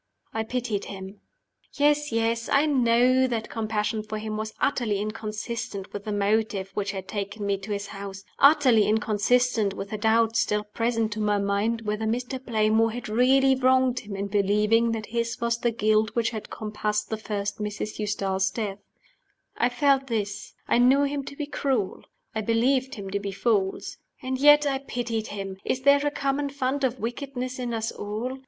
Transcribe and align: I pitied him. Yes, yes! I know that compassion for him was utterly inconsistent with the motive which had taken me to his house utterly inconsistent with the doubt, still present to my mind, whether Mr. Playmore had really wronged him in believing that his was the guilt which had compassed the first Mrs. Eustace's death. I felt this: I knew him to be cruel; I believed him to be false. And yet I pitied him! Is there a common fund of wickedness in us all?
I 0.33 0.41
pitied 0.41 0.85
him. 0.85 1.21
Yes, 1.73 2.11
yes! 2.11 2.49
I 2.49 2.65
know 2.65 3.27
that 3.27 3.51
compassion 3.51 4.01
for 4.01 4.17
him 4.17 4.35
was 4.35 4.55
utterly 4.59 4.99
inconsistent 4.99 5.93
with 5.93 6.05
the 6.05 6.11
motive 6.11 6.71
which 6.73 6.89
had 6.91 7.07
taken 7.07 7.45
me 7.45 7.59
to 7.59 7.71
his 7.71 7.85
house 7.85 8.23
utterly 8.39 8.87
inconsistent 8.87 9.75
with 9.75 9.91
the 9.91 9.99
doubt, 9.99 10.35
still 10.35 10.63
present 10.63 11.13
to 11.13 11.19
my 11.19 11.37
mind, 11.37 11.81
whether 11.81 12.05
Mr. 12.07 12.43
Playmore 12.43 12.89
had 12.93 13.09
really 13.09 13.53
wronged 13.53 13.99
him 13.99 14.15
in 14.15 14.25
believing 14.25 14.91
that 14.93 15.05
his 15.05 15.39
was 15.39 15.59
the 15.59 15.69
guilt 15.69 16.15
which 16.15 16.31
had 16.31 16.49
compassed 16.49 17.11
the 17.11 17.15
first 17.17 17.59
Mrs. 17.59 17.99
Eustace's 17.99 18.49
death. 18.49 18.79
I 19.55 19.69
felt 19.69 20.07
this: 20.07 20.55
I 20.67 20.79
knew 20.79 21.03
him 21.03 21.23
to 21.25 21.35
be 21.35 21.45
cruel; 21.45 22.03
I 22.33 22.41
believed 22.41 22.95
him 22.95 23.11
to 23.11 23.19
be 23.19 23.31
false. 23.31 23.97
And 24.23 24.39
yet 24.39 24.65
I 24.65 24.79
pitied 24.79 25.27
him! 25.27 25.57
Is 25.63 25.81
there 25.81 26.03
a 26.03 26.09
common 26.09 26.49
fund 26.49 26.83
of 26.83 26.99
wickedness 26.99 27.59
in 27.59 27.71
us 27.71 27.91
all? 27.91 28.39